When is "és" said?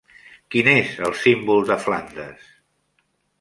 0.71-0.95